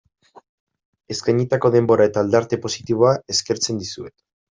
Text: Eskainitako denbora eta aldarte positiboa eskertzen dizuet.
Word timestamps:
Eskainitako 1.15 1.71
denbora 1.75 2.07
eta 2.11 2.23
aldarte 2.25 2.59
positiboa 2.63 3.13
eskertzen 3.35 3.83
dizuet. 3.83 4.15